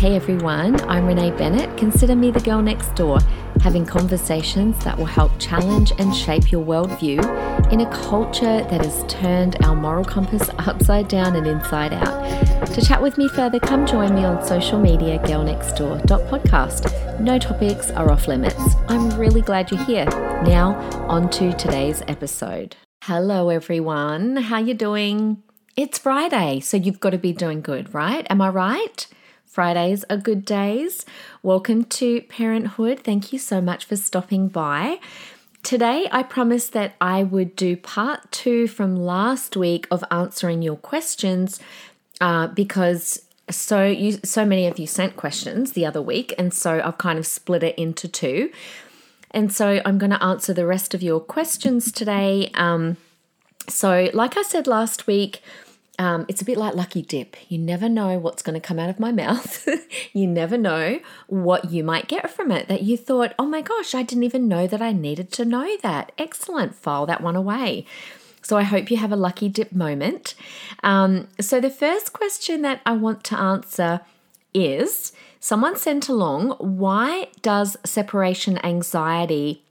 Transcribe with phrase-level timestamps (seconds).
[0.00, 1.76] Hey everyone, I'm Renee Bennett.
[1.76, 3.18] Consider me the girl next door,
[3.60, 7.20] having conversations that will help challenge and shape your worldview
[7.70, 12.66] in a culture that has turned our moral compass upside down and inside out.
[12.68, 17.20] To chat with me further, come join me on social media, girlnextdoor.podcast.
[17.20, 18.74] No topics are off limits.
[18.88, 20.06] I'm really glad you're here.
[20.06, 20.76] Now,
[21.10, 22.74] on to today's episode.
[23.02, 25.42] Hello everyone, how you doing?
[25.76, 28.26] It's Friday, so you've got to be doing good, right?
[28.30, 29.06] Am I right?
[29.50, 31.04] Fridays are good days.
[31.42, 33.00] Welcome to Parenthood.
[33.00, 35.00] Thank you so much for stopping by.
[35.64, 40.76] Today, I promised that I would do part two from last week of answering your
[40.76, 41.58] questions
[42.20, 46.80] uh, because so you so many of you sent questions the other week, and so
[46.84, 48.52] I've kind of split it into two.
[49.32, 52.52] And so I'm going to answer the rest of your questions today.
[52.54, 52.98] Um,
[53.68, 55.42] so, like I said last week,
[56.00, 57.36] um, it's a bit like lucky dip.
[57.50, 59.68] You never know what's going to come out of my mouth.
[60.14, 63.94] you never know what you might get from it that you thought, oh my gosh,
[63.94, 66.12] I didn't even know that I needed to know that.
[66.16, 66.74] Excellent.
[66.74, 67.84] File that one away.
[68.40, 70.34] So I hope you have a lucky dip moment.
[70.82, 74.00] Um, so the first question that I want to answer
[74.54, 79.64] is someone sent along, why does separation anxiety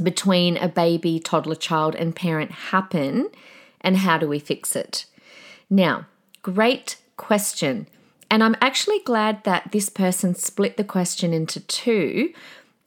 [0.00, 3.30] between a baby, toddler, child, and parent happen?
[3.80, 5.06] And how do we fix it?
[5.70, 6.06] Now,
[6.42, 7.86] great question.
[8.30, 12.32] And I'm actually glad that this person split the question into two.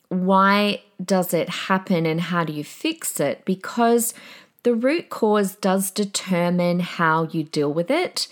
[0.09, 3.43] Why does it happen and how do you fix it?
[3.45, 4.13] Because
[4.63, 8.27] the root cause does determine how you deal with it.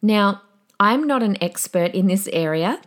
[0.00, 0.42] Now,
[0.80, 2.80] I'm not an expert in this area,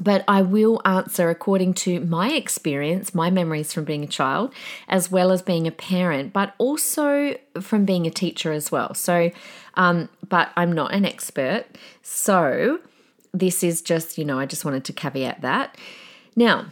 [0.00, 4.52] but I will answer according to my experience, my memories from being a child,
[4.88, 8.94] as well as being a parent, but also from being a teacher as well.
[8.94, 9.30] So,
[9.74, 11.64] um, but I'm not an expert.
[12.02, 12.80] So,
[13.34, 15.76] this is just, you know, I just wanted to caveat that.
[16.34, 16.66] Now,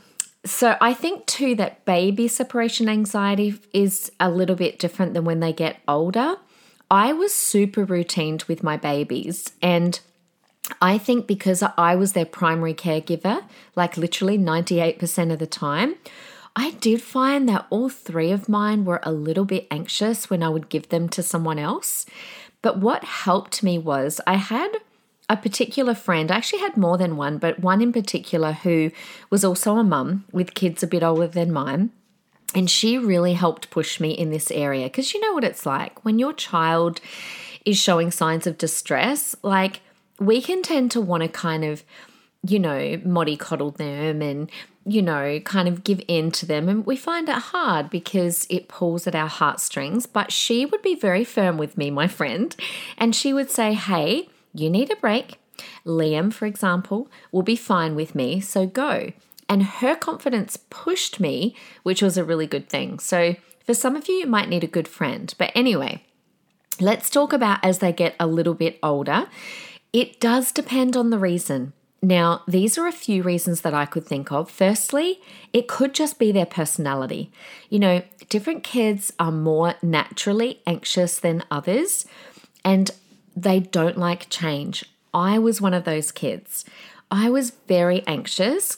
[0.44, 5.40] so I think too that baby separation anxiety is a little bit different than when
[5.40, 6.36] they get older.
[6.90, 9.98] I was super routined with my babies and
[10.80, 13.44] I think because I was their primary caregiver,
[13.74, 15.96] like literally 98% of the time,
[16.54, 20.48] I did find that all three of mine were a little bit anxious when I
[20.48, 22.06] would give them to someone else.
[22.62, 24.70] But what helped me was I had
[25.28, 28.90] a particular friend, I actually had more than one, but one in particular who
[29.28, 31.90] was also a mum with kids a bit older than mine.
[32.54, 36.04] And she really helped push me in this area because you know what it's like
[36.04, 37.00] when your child
[37.66, 39.80] is showing signs of distress, like
[40.18, 41.84] we can tend to want to kind of,
[42.46, 44.50] you know, mollycoddle them and,
[44.84, 46.68] you know, kind of give in to them.
[46.68, 50.06] And we find it hard because it pulls at our heartstrings.
[50.06, 52.54] But she would be very firm with me, my friend,
[52.96, 55.38] and she would say, hey, you need a break.
[55.84, 59.12] Liam, for example, will be fine with me, so go.
[59.48, 62.98] And her confidence pushed me, which was a really good thing.
[62.98, 65.32] So, for some of you, you might need a good friend.
[65.38, 66.04] But anyway,
[66.80, 69.26] let's talk about as they get a little bit older.
[69.96, 71.72] It does depend on the reason.
[72.02, 74.50] Now, these are a few reasons that I could think of.
[74.50, 75.20] Firstly,
[75.54, 77.32] it could just be their personality.
[77.70, 82.04] You know, different kids are more naturally anxious than others,
[82.62, 82.90] and
[83.34, 84.84] they don't like change.
[85.14, 86.66] I was one of those kids.
[87.10, 88.76] I was very anxious.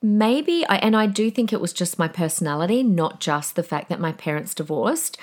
[0.00, 3.90] Maybe, I, and I do think it was just my personality, not just the fact
[3.90, 5.18] that my parents divorced.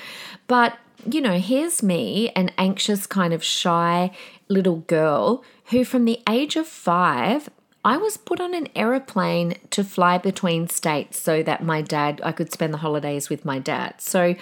[0.46, 0.78] But,
[1.12, 4.12] you know, here's me, an anxious, kind of shy,
[4.52, 7.50] little girl who, from the age of five,
[7.84, 12.32] I was put on an aeroplane to fly between states so that my dad, I
[12.32, 13.96] could spend the holidays with my dad.
[14.00, 14.36] So,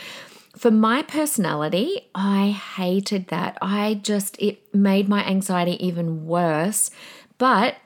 [0.58, 3.58] for my personality, I hated that.
[3.62, 6.90] I just, it made my anxiety even worse.
[7.38, 7.78] But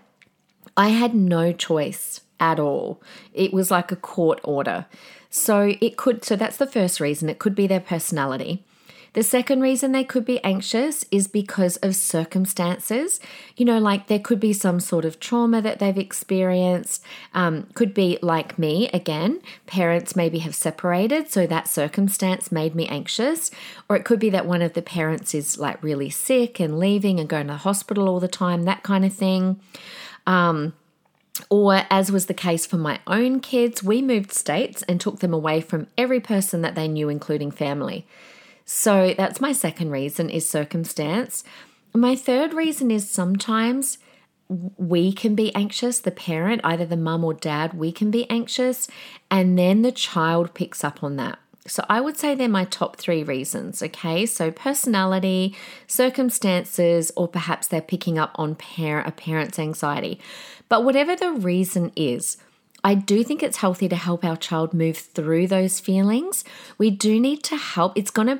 [0.75, 3.01] I had no choice at all.
[3.33, 4.87] It was like a court order.
[5.29, 7.29] So it could, so that's the first reason.
[7.29, 8.65] It could be their personality.
[9.13, 13.19] The second reason they could be anxious is because of circumstances.
[13.55, 17.03] You know, like there could be some sort of trauma that they've experienced.
[17.33, 22.87] Um, could be like me, again, parents maybe have separated, so that circumstance made me
[22.87, 23.51] anxious.
[23.87, 27.19] Or it could be that one of the parents is like really sick and leaving
[27.19, 29.59] and going to the hospital all the time, that kind of thing.
[30.25, 30.73] Um,
[31.49, 35.33] or, as was the case for my own kids, we moved states and took them
[35.33, 38.05] away from every person that they knew, including family.
[38.65, 41.43] So that's my second reason is circumstance.
[41.93, 43.97] My third reason is sometimes
[44.49, 48.87] we can be anxious, the parent, either the mum or dad, we can be anxious,
[49.31, 51.39] and then the child picks up on that.
[51.65, 54.25] So I would say they're my top three reasons, okay?
[54.25, 55.55] So personality,
[55.87, 60.19] circumstances, or perhaps they're picking up on parent, a parent's anxiety.
[60.67, 62.37] But whatever the reason is,
[62.85, 66.43] I do think it's healthy to help our child move through those feelings.
[66.77, 67.97] We do need to help.
[67.97, 68.39] It's going to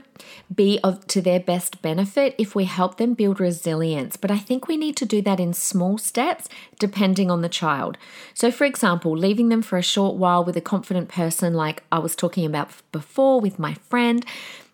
[0.54, 4.68] be of to their best benefit if we help them build resilience, but I think
[4.68, 7.98] we need to do that in small steps depending on the child.
[8.34, 12.00] So for example, leaving them for a short while with a confident person like I
[12.00, 14.26] was talking about before with my friend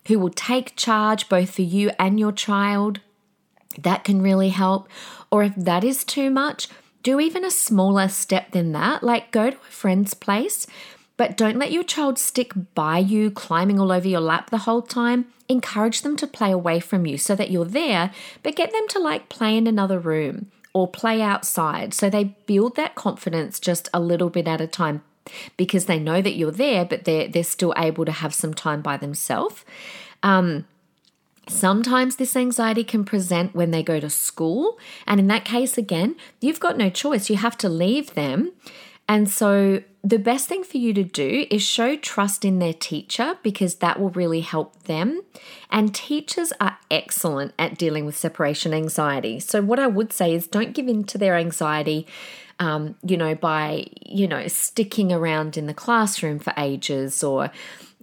[0.08, 3.00] who will take charge both for you and your child.
[3.78, 4.88] That can really help.
[5.30, 6.66] Or if that is too much,
[7.02, 10.66] do even a smaller step than that, like go to a friend's place,
[11.16, 14.82] but don't let your child stick by you, climbing all over your lap the whole
[14.82, 15.26] time.
[15.48, 18.12] Encourage them to play away from you so that you're there,
[18.42, 22.76] but get them to like play in another room or play outside so they build
[22.76, 25.02] that confidence just a little bit at a time
[25.56, 28.80] because they know that you're there, but they're, they're still able to have some time
[28.80, 29.64] by themselves.
[30.22, 30.66] Um,
[31.50, 34.78] Sometimes this anxiety can present when they go to school.
[35.06, 37.28] And in that case, again, you've got no choice.
[37.28, 38.52] You have to leave them.
[39.08, 43.36] And so, the best thing for you to do is show trust in their teacher
[43.42, 45.22] because that will really help them.
[45.68, 49.40] And teachers are excellent at dealing with separation anxiety.
[49.40, 52.06] So, what I would say is don't give in to their anxiety.
[52.60, 57.50] Um, you know, by you know sticking around in the classroom for ages, or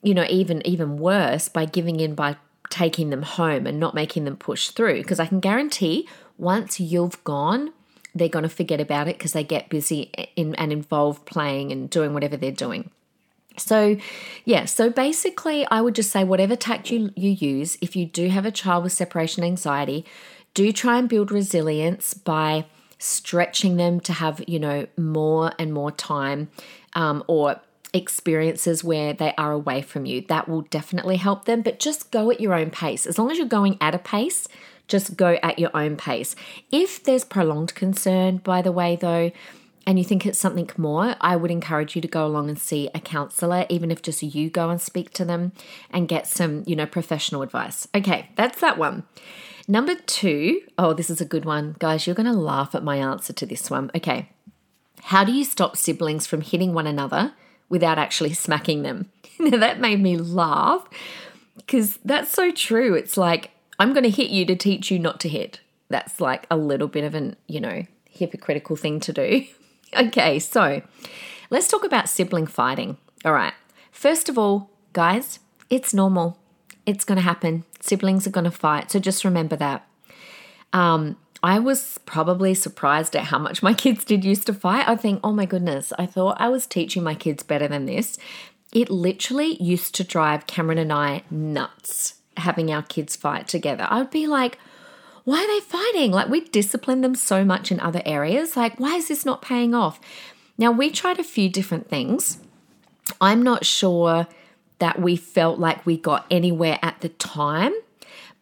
[0.03, 2.35] you know, even even worse, by giving in by
[2.69, 5.01] taking them home and not making them push through.
[5.01, 7.73] Because I can guarantee once you've gone,
[8.13, 11.89] they're going to forget about it because they get busy in, and involved playing and
[11.89, 12.89] doing whatever they're doing.
[13.57, 13.97] So,
[14.45, 18.29] yeah, so basically, I would just say whatever tact you, you use, if you do
[18.29, 20.05] have a child with separation anxiety,
[20.53, 22.65] do try and build resilience by
[22.99, 26.49] stretching them to have, you know, more and more time
[26.93, 27.59] um, or
[27.97, 30.21] experiences where they are away from you.
[30.21, 33.05] That will definitely help them, but just go at your own pace.
[33.05, 34.47] As long as you're going at a pace,
[34.87, 36.35] just go at your own pace.
[36.71, 39.31] If there's prolonged concern, by the way, though,
[39.85, 42.89] and you think it's something more, I would encourage you to go along and see
[42.93, 45.53] a counselor, even if just you go and speak to them
[45.89, 47.87] and get some, you know, professional advice.
[47.95, 49.03] Okay, that's that one.
[49.67, 51.75] Number two, oh, this is a good one.
[51.79, 53.91] Guys, you're going to laugh at my answer to this one.
[53.95, 54.29] Okay.
[55.03, 57.33] How do you stop siblings from hitting one another
[57.69, 59.11] without actually smacking them.
[59.39, 60.87] now, that made me laugh
[61.55, 62.93] because that's so true.
[62.93, 65.59] It's like, I'm going to hit you to teach you not to hit.
[65.89, 69.45] That's like a little bit of an, you know, hypocritical thing to do.
[69.97, 70.81] okay, so
[71.49, 72.97] let's talk about sibling fighting.
[73.23, 73.53] All right.
[73.91, 76.37] First of all, guys, it's normal.
[76.85, 77.65] It's going to happen.
[77.81, 78.91] Siblings are going to fight.
[78.91, 79.87] So just remember that.
[80.73, 84.87] Um, I was probably surprised at how much my kids did used to fight.
[84.87, 88.17] I think, oh my goodness, I thought I was teaching my kids better than this.
[88.73, 93.87] It literally used to drive Cameron and I nuts having our kids fight together.
[93.89, 94.57] I would be like,
[95.23, 96.11] why are they fighting?
[96.11, 98.55] Like, we discipline them so much in other areas.
[98.55, 99.99] Like, why is this not paying off?
[100.57, 102.39] Now, we tried a few different things.
[103.19, 104.27] I'm not sure
[104.79, 107.73] that we felt like we got anywhere at the time.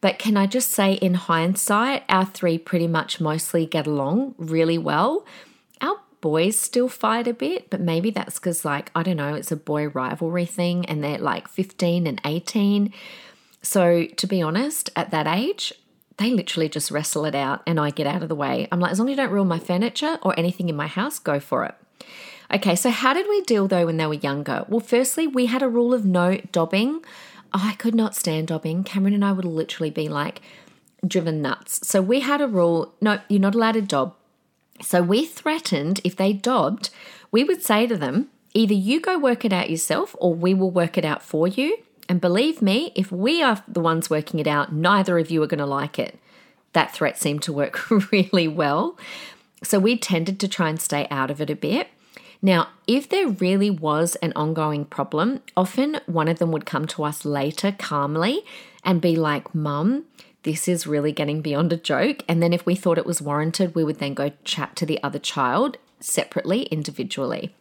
[0.05, 4.77] But can I just say, in hindsight, our three pretty much mostly get along really
[4.77, 5.25] well.
[5.81, 9.51] Our boys still fight a bit, but maybe that's because, like, I don't know, it's
[9.51, 12.93] a boy rivalry thing and they're like 15 and 18.
[13.63, 15.73] So, to be honest, at that age,
[16.17, 18.67] they literally just wrestle it out and I get out of the way.
[18.71, 21.17] I'm like, as long as you don't ruin my furniture or anything in my house,
[21.17, 21.73] go for it.
[22.53, 24.65] Okay, so how did we deal though when they were younger?
[24.69, 27.03] Well, firstly, we had a rule of no dobbing.
[27.63, 28.83] I could not stand dobbing.
[28.83, 30.41] Cameron and I would literally be like
[31.05, 31.87] driven nuts.
[31.87, 34.15] So we had a rule no, you're not allowed to dob.
[34.81, 36.89] So we threatened if they dobbed,
[37.31, 40.71] we would say to them, either you go work it out yourself or we will
[40.71, 41.77] work it out for you.
[42.09, 45.47] And believe me, if we are the ones working it out, neither of you are
[45.47, 46.19] going to like it.
[46.73, 48.97] That threat seemed to work really well.
[49.63, 51.89] So we tended to try and stay out of it a bit.
[52.41, 57.03] Now, if there really was an ongoing problem, often one of them would come to
[57.03, 58.43] us later calmly
[58.83, 60.05] and be like, Mum,
[60.43, 62.23] this is really getting beyond a joke.
[62.29, 65.01] And then if we thought it was warranted, we would then go chat to the
[65.01, 67.55] other child separately, individually.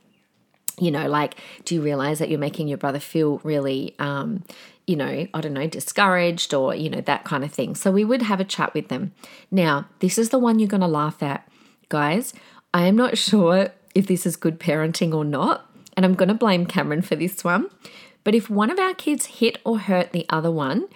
[0.79, 4.45] You know, like, do you realize that you're making your brother feel really, um,
[4.87, 7.75] you know, I don't know, discouraged or, you know, that kind of thing.
[7.75, 9.13] So we would have a chat with them.
[9.51, 11.49] Now, this is the one you're going to laugh at.
[11.89, 12.35] Guys,
[12.75, 15.71] I am not sure if this is good parenting or not.
[15.97, 17.69] And I'm going to blame Cameron for this one.
[18.25, 20.89] But if one of our kids hit or hurt the other one,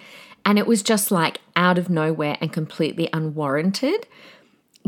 [0.45, 4.07] and it was just like out of nowhere and completely unwarranted,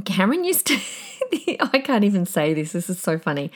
[0.06, 0.80] Cameron used to,
[1.60, 3.52] I can't even say this, this is so funny.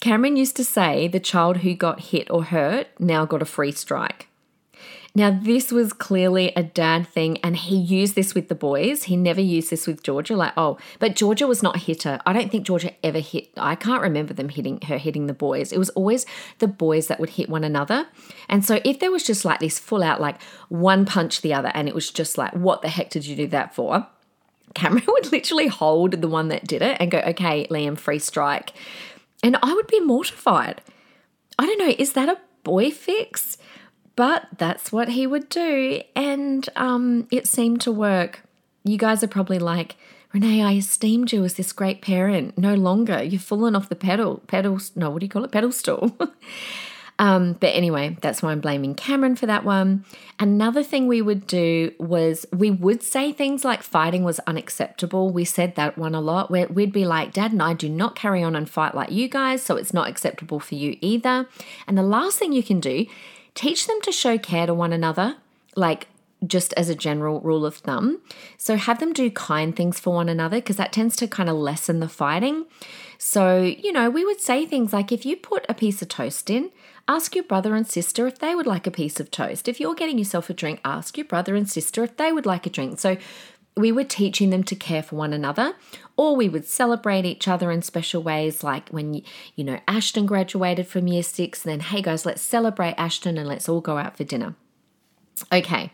[0.00, 3.72] Cameron used to say the child who got hit or hurt now got a free
[3.72, 4.28] strike.
[5.14, 9.04] Now, this was clearly a dad thing, and he used this with the boys.
[9.04, 10.36] He never used this with Georgia.
[10.36, 12.20] Like, oh, but Georgia was not a hitter.
[12.24, 13.48] I don't think Georgia ever hit.
[13.56, 15.72] I can't remember them hitting her hitting the boys.
[15.72, 16.24] It was always
[16.58, 18.06] the boys that would hit one another.
[18.48, 21.72] And so, if there was just like this full out, like one punch the other,
[21.74, 24.06] and it was just like, what the heck did you do that for?
[24.74, 28.72] Cameron would literally hold the one that did it and go, okay, Liam, free strike.
[29.42, 30.82] And I would be mortified.
[31.58, 33.58] I don't know, is that a boy fix?
[34.18, 36.02] But that's what he would do.
[36.16, 38.40] And um, it seemed to work.
[38.82, 39.94] You guys are probably like,
[40.32, 42.58] Renee, I esteemed you as this great parent.
[42.58, 43.22] No longer.
[43.22, 44.42] You've fallen off the pedal.
[44.48, 45.52] Pedal, no, what do you call it?
[45.52, 46.18] Pedal stool.
[47.20, 50.04] um, but anyway, that's why I'm blaming Cameron for that one.
[50.40, 55.30] Another thing we would do was we would say things like fighting was unacceptable.
[55.30, 56.50] We said that one a lot.
[56.50, 59.28] Where we'd be like, Dad and I do not carry on and fight like you
[59.28, 61.46] guys, so it's not acceptable for you either.
[61.86, 63.06] And the last thing you can do
[63.58, 65.34] Teach them to show care to one another,
[65.74, 66.06] like
[66.46, 68.20] just as a general rule of thumb.
[68.56, 71.56] So have them do kind things for one another because that tends to kind of
[71.56, 72.66] lessen the fighting.
[73.18, 76.50] So, you know, we would say things like if you put a piece of toast
[76.50, 76.70] in,
[77.08, 79.66] ask your brother and sister if they would like a piece of toast.
[79.66, 82.64] If you're getting yourself a drink, ask your brother and sister if they would like
[82.64, 83.00] a drink.
[83.00, 83.16] So
[83.78, 85.74] we were teaching them to care for one another
[86.16, 89.22] or we would celebrate each other in special ways like when
[89.54, 93.68] you know ashton graduated from year six then hey guys let's celebrate ashton and let's
[93.68, 94.54] all go out for dinner
[95.52, 95.92] okay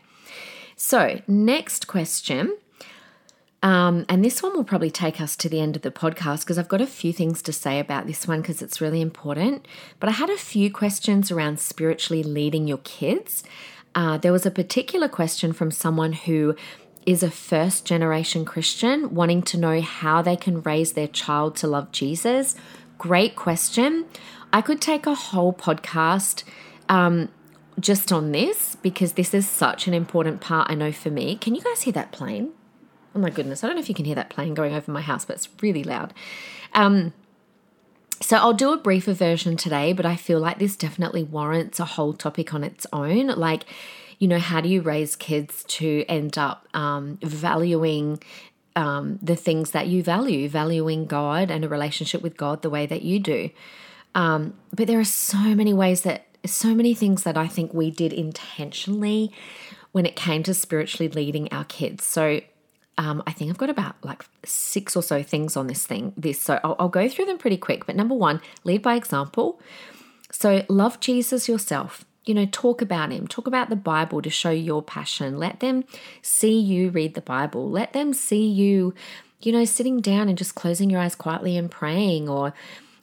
[0.75, 2.57] so next question
[3.63, 6.59] um, and this one will probably take us to the end of the podcast because
[6.59, 9.67] I've got a few things to say about this one because it's really important.
[9.99, 13.43] But I had a few questions around spiritually leading your kids.
[13.95, 16.55] Uh, there was a particular question from someone who
[17.05, 21.67] is a first generation Christian wanting to know how they can raise their child to
[21.67, 22.55] love Jesus?
[22.97, 24.05] Great question.
[24.51, 26.43] I could take a whole podcast
[26.89, 27.29] um,
[27.79, 31.35] just on this because this is such an important part, I know, for me.
[31.35, 32.51] Can you guys hear that plane?
[33.13, 35.01] Oh my goodness, I don't know if you can hear that plane going over my
[35.01, 36.13] house, but it's really loud.
[36.73, 37.13] Um,
[38.21, 41.85] so I'll do a briefer version today, but I feel like this definitely warrants a
[41.85, 43.27] whole topic on its own.
[43.27, 43.65] Like,
[44.19, 48.21] you know, how do you raise kids to end up um, valuing
[48.75, 52.85] um, the things that you value, valuing God and a relationship with God the way
[52.85, 53.49] that you do?
[54.13, 57.91] Um, but there are so many ways that, so many things that I think we
[57.91, 59.31] did intentionally
[59.91, 62.03] when it came to spiritually leading our kids.
[62.05, 62.41] So
[62.97, 66.13] um, I think I've got about like six or so things on this thing.
[66.15, 67.85] This so I'll, I'll go through them pretty quick.
[67.85, 69.59] But number one, lead by example.
[70.31, 74.49] So love Jesus yourself you know, talk about Him, talk about the Bible to show
[74.49, 75.37] your passion.
[75.37, 75.83] Let them
[76.21, 77.69] see you read the Bible.
[77.69, 78.93] Let them see you,
[79.41, 82.53] you know, sitting down and just closing your eyes quietly and praying, or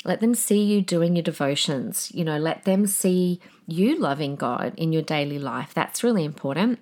[0.05, 2.11] let them see you doing your devotions.
[2.13, 5.73] You know, let them see you loving God in your daily life.
[5.73, 6.81] That's really important.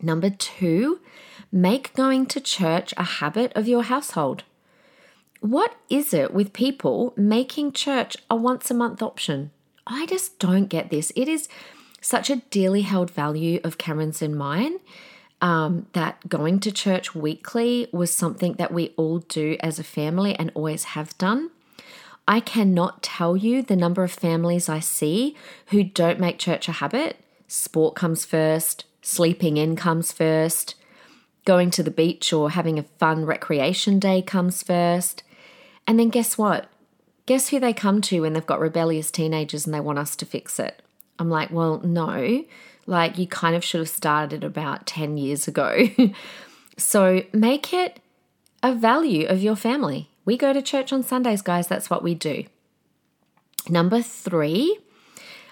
[0.00, 1.00] Number two,
[1.52, 4.42] make going to church a habit of your household.
[5.40, 9.52] What is it with people making church a once a month option?
[9.86, 11.12] I just don't get this.
[11.16, 11.48] It is
[12.00, 14.78] such a dearly held value of Cameron's and mine
[15.40, 20.34] um, that going to church weekly was something that we all do as a family
[20.36, 21.50] and always have done.
[22.26, 25.36] I cannot tell you the number of families I see
[25.66, 27.16] who don't make church a habit.
[27.48, 30.76] Sport comes first, sleeping in comes first,
[31.44, 35.24] going to the beach or having a fun recreation day comes first.
[35.86, 36.68] And then guess what?
[37.26, 40.26] Guess who they come to when they've got rebellious teenagers and they want us to
[40.26, 40.82] fix it?
[41.18, 42.44] I'm like, well, no.
[42.86, 45.88] Like, you kind of should have started about 10 years ago.
[46.76, 48.00] so make it
[48.62, 50.08] a value of your family.
[50.24, 51.66] We go to church on Sundays, guys.
[51.66, 52.44] That's what we do.
[53.68, 54.78] Number three,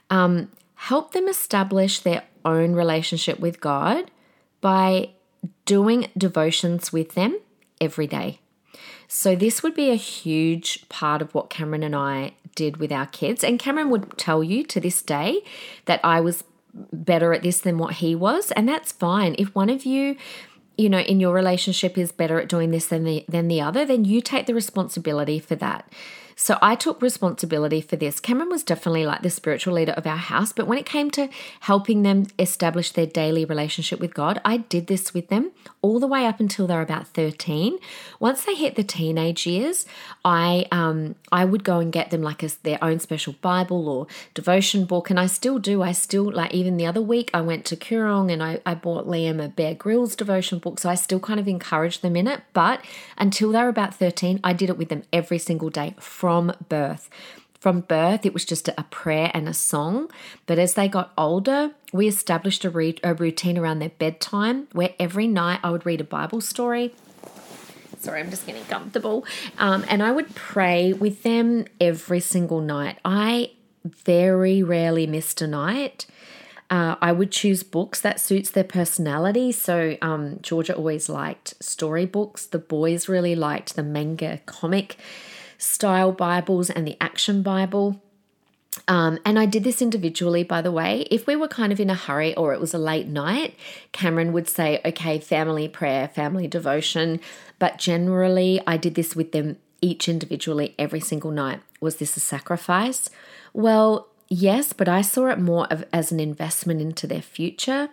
[0.09, 4.11] um, help them establish their own relationship with God
[4.61, 5.11] by
[5.65, 7.39] doing devotions with them
[7.81, 8.41] every day.
[9.13, 13.07] So, this would be a huge part of what Cameron and I did with our
[13.07, 13.43] kids.
[13.43, 15.43] And Cameron would tell you to this day
[15.87, 16.45] that I was
[16.93, 18.53] better at this than what he was.
[18.53, 19.35] And that's fine.
[19.37, 20.17] If one of you
[20.79, 23.85] you know in your relationship is better at doing this than the than the other
[23.85, 25.87] then you take the responsibility for that
[26.43, 28.19] so I took responsibility for this.
[28.19, 31.29] Cameron was definitely like the spiritual leader of our house, but when it came to
[31.61, 35.51] helping them establish their daily relationship with God, I did this with them
[35.83, 37.77] all the way up until they're about 13.
[38.21, 39.85] Once they hit the teenage years,
[40.25, 44.07] I um I would go and get them like a, their own special Bible or
[44.33, 45.83] devotion book, and I still do.
[45.83, 49.07] I still like even the other week I went to Koorong and I, I bought
[49.07, 52.41] Liam a Bear Grylls devotion book, so I still kind of encourage them in it.
[52.55, 52.83] But
[53.19, 57.11] until they're about 13, I did it with them every single day from from birth.
[57.59, 60.09] From birth, it was just a prayer and a song.
[60.47, 64.95] But as they got older, we established a, re- a routine around their bedtime where
[65.01, 66.95] every night I would read a Bible story.
[67.99, 69.27] Sorry, I'm just getting comfortable.
[69.59, 72.99] Um, and I would pray with them every single night.
[73.05, 73.51] I
[73.85, 76.07] very rarely missed a night.
[76.71, 79.51] Uh, I would choose books that suits their personality.
[79.51, 82.47] So um, Georgia always liked storybooks.
[82.47, 84.97] The boys really liked the manga comic
[85.61, 88.03] style Bibles and the action Bible.
[88.89, 91.03] Um, and I did this individually, by the way.
[91.11, 93.55] If we were kind of in a hurry or it was a late night,
[93.93, 97.21] Cameron would say, okay, family prayer, family devotion.
[97.59, 101.61] But generally, I did this with them each individually every single night.
[101.81, 103.11] Was this a sacrifice?
[103.53, 107.89] Well, Yes, but I saw it more of, as an investment into their future.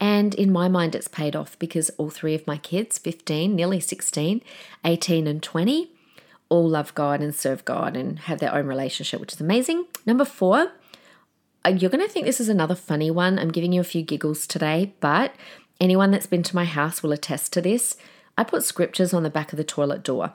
[0.00, 3.80] And in my mind, it's paid off because all three of my kids 15, nearly
[3.80, 4.40] 16,
[4.82, 5.93] 18, and 20
[6.54, 9.86] all love God and serve God and have their own relationship, which is amazing.
[10.06, 10.70] Number four,
[11.66, 13.40] uh, you're going to think this is another funny one.
[13.40, 15.34] I'm giving you a few giggles today, but
[15.80, 17.96] anyone that's been to my house will attest to this.
[18.38, 20.34] I put scriptures on the back of the toilet door.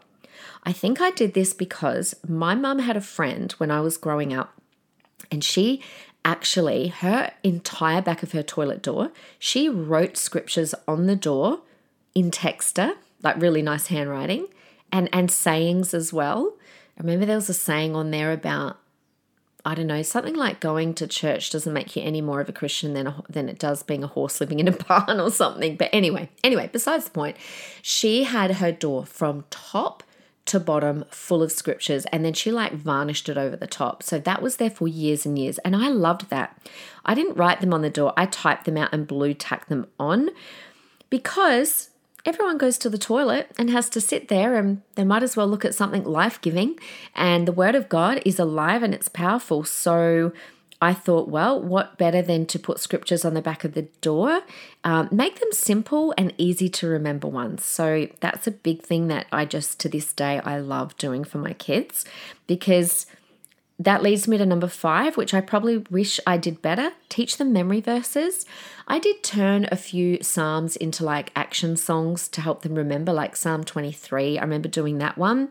[0.63, 4.33] I think I did this because my mum had a friend when I was growing
[4.33, 4.53] up
[5.31, 5.81] and she
[6.25, 11.61] actually, her entire back of her toilet door, she wrote scriptures on the door
[12.13, 14.47] in texter, like really nice handwriting,
[14.91, 16.53] and, and sayings as well.
[16.97, 18.77] I remember there was a saying on there about
[19.65, 22.53] I don't know, something like going to church doesn't make you any more of a
[22.53, 25.75] Christian than a, than it does being a horse living in a barn or something.
[25.75, 27.35] But anyway, anyway, besides the point,
[27.81, 30.01] she had her door from top
[30.45, 34.01] to bottom full of scriptures and then she like varnished it over the top.
[34.01, 36.59] So that was there for years and years and I loved that.
[37.05, 38.13] I didn't write them on the door.
[38.17, 40.29] I typed them out and blue tacked them on
[41.09, 41.89] because
[42.29, 45.47] everyone goes to the toilet and has to sit there and they might as well
[45.47, 46.79] look at something life-giving
[47.15, 49.63] and the word of God is alive and it's powerful.
[49.63, 50.31] So
[50.79, 54.43] I thought, well, what better than to put scriptures on the back of the door?
[54.83, 57.65] Um, make them simple and easy to remember ones.
[57.65, 61.39] So that's a big thing that I just to this day I love doing for
[61.39, 62.05] my kids
[62.45, 63.07] because
[63.79, 67.53] that leads me to number five, which I probably wish I did better teach them
[67.53, 68.45] memory verses.
[68.87, 73.37] I did turn a few Psalms into like action songs to help them remember, like
[73.37, 74.37] Psalm 23.
[74.37, 75.49] I remember doing that one.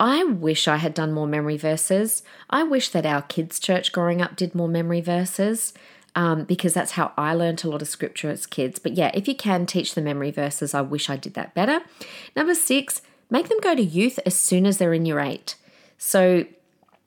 [0.00, 2.24] I wish I had done more memory verses.
[2.50, 5.72] I wish that our kids' church growing up did more memory verses
[6.16, 8.80] um, because that's how I learned a lot of scripture as kids.
[8.80, 11.80] But yeah, if you can teach the memory verses, I wish I did that better.
[12.34, 15.54] Number six, make them go to youth as soon as they're in year eight.
[15.96, 16.46] So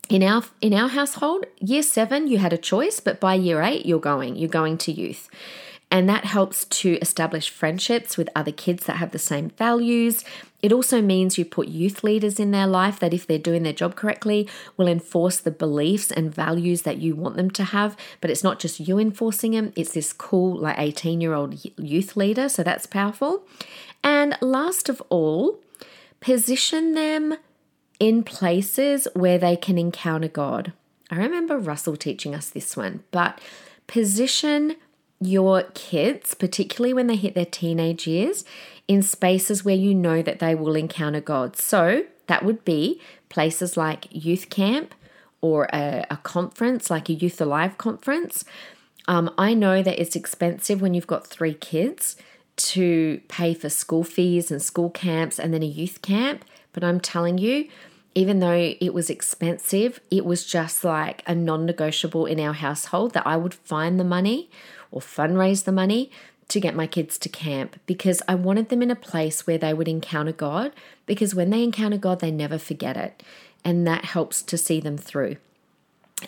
[0.09, 3.85] in our in our household, year seven you had a choice, but by year eight
[3.85, 4.35] you're going.
[4.35, 5.29] You're going to youth.
[5.91, 10.25] And that helps to establish friendships with other kids that have the same values.
[10.61, 13.71] It also means you put youth leaders in their life that, if they're doing their
[13.71, 17.95] job correctly, will enforce the beliefs and values that you want them to have.
[18.19, 22.17] But it's not just you enforcing them, it's this cool, like 18 year old youth
[22.17, 22.49] leader.
[22.49, 23.43] So that's powerful.
[24.03, 25.59] And last of all,
[26.19, 27.37] position them
[27.99, 30.73] in places where they can encounter God.
[31.09, 33.39] I remember Russell teaching us this one, but
[33.87, 34.75] position
[35.19, 38.43] your kids, particularly when they hit their teenage years,
[38.87, 41.55] in spaces where you know that they will encounter God.
[41.55, 44.93] So that would be places like youth camp
[45.41, 48.45] or a, a conference, like a Youth Alive conference.
[49.07, 52.15] Um, I know that it's expensive when you've got three kids
[52.55, 56.99] to pay for school fees and school camps and then a youth camp, but I'm
[56.99, 57.69] telling you,
[58.13, 63.13] even though it was expensive, it was just like a non negotiable in our household
[63.13, 64.49] that I would find the money
[64.91, 66.11] or fundraise the money
[66.49, 69.73] to get my kids to camp because I wanted them in a place where they
[69.73, 70.73] would encounter God
[71.05, 73.23] because when they encounter God, they never forget it.
[73.63, 75.37] And that helps to see them through.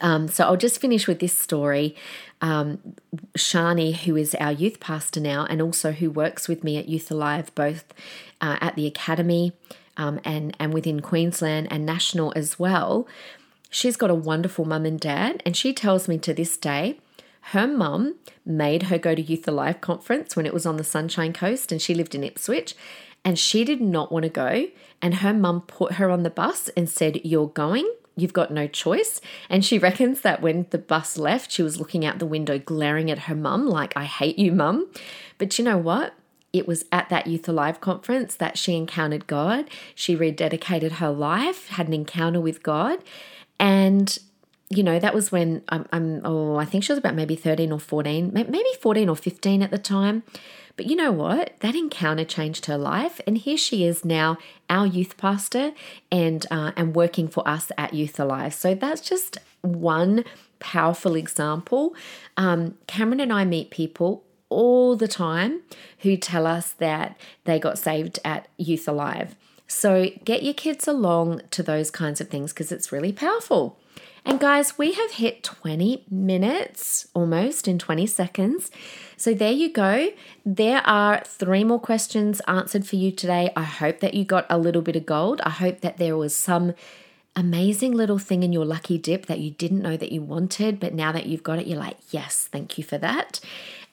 [0.02, 1.96] Um, so I'll just finish with this story.
[2.42, 2.96] Um,
[3.38, 7.12] Shani, who is our youth pastor now, and also who works with me at Youth
[7.12, 7.86] Alive, both
[8.42, 9.54] uh, at the academy
[9.98, 13.08] um, and and within Queensland and national as well.
[13.70, 17.00] She's got a wonderful mum and dad, and she tells me to this day
[17.52, 21.32] her mum made her go to Youth Alive conference when it was on the Sunshine
[21.32, 22.76] Coast and she lived in Ipswich
[23.24, 24.68] and she did not want to go.
[25.02, 27.90] And her mum put her on the bus and said, You're going.
[28.18, 29.22] You've got no choice.
[29.50, 33.12] And she reckons that when the bus left, she was looking out the window, glaring
[33.12, 34.88] at her mum, like, I hate you, mum.
[35.38, 36.16] But you know what?
[36.58, 39.70] It was at that Youth Alive conference that she encountered God.
[39.96, 43.00] She rededicated her life, had an encounter with God.
[43.60, 44.18] And
[44.70, 47.72] you know, that was when I'm, I'm, oh, I think she was about maybe 13
[47.72, 50.24] or 14, maybe 14 or 15 at the time.
[50.76, 51.54] But you know what?
[51.62, 54.38] That encounter changed her life, and here she is now,
[54.70, 55.72] our youth pastor,
[56.12, 58.54] and uh, and working for us at Youth Alive.
[58.54, 60.24] So that's just one
[60.60, 61.96] powerful example.
[62.38, 65.62] Um, Cameron and I meet people all the time
[66.00, 69.36] who tell us that they got saved at Youth Alive.
[69.68, 73.78] So get your kids along to those kinds of things because it's really powerful.
[74.24, 78.72] And guys, we have hit 20 minutes almost in 20 seconds.
[79.16, 80.10] So there you go.
[80.46, 83.52] There are three more questions answered for you today.
[83.56, 85.40] I hope that you got a little bit of gold.
[85.46, 86.74] I hope that there was some
[87.38, 90.94] amazing little thing in your lucky dip that you didn't know that you wanted, but
[90.94, 93.40] now that you've got it, you're like, yes, thank you for that.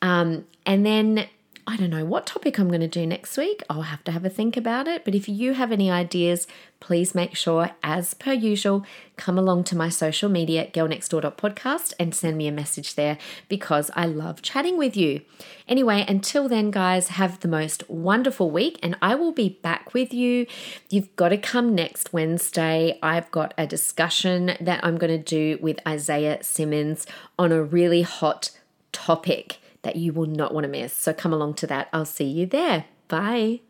[0.04, 1.28] Um, and then
[1.66, 3.62] I don't know what topic I'm going to do next week.
[3.70, 5.02] I'll have to have a think about it.
[5.02, 6.46] But if you have any ideas,
[6.78, 8.84] please make sure, as per usual,
[9.16, 13.16] come along to my social media, girlnextdoor.podcast, and send me a message there
[13.48, 15.22] because I love chatting with you.
[15.66, 20.12] Anyway, until then, guys, have the most wonderful week, and I will be back with
[20.12, 20.46] you.
[20.90, 22.98] You've got to come next Wednesday.
[23.02, 27.06] I've got a discussion that I'm going to do with Isaiah Simmons
[27.38, 28.50] on a really hot
[28.92, 30.92] topic that you will not want to miss.
[30.92, 31.88] So come along to that.
[31.92, 32.86] I'll see you there.
[33.08, 33.60] Bye.